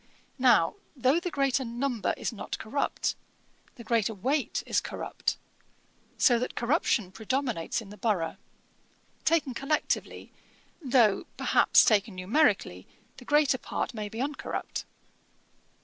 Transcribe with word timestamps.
Now 0.39 0.77
though 0.95 1.19
the 1.19 1.29
greater 1.29 1.63
number 1.63 2.15
is 2.17 2.33
not 2.33 2.57
corrupt, 2.57 3.13
the 3.75 3.83
greater 3.83 4.15
weight 4.15 4.63
is 4.65 4.81
corrupt, 4.81 5.37
so 6.17 6.39
that 6.39 6.55
corruption 6.55 7.11
predominates 7.11 7.81
in 7.81 7.91
the 7.91 7.97
borough, 7.97 8.37
taken 9.25 9.53
collectively, 9.53 10.31
though, 10.83 11.27
perhaps, 11.37 11.85
taken 11.85 12.15
numerically, 12.15 12.87
the 13.17 13.25
greater 13.25 13.59
part 13.59 13.93
may 13.93 14.09
be 14.09 14.19
uncorrupt. 14.19 14.85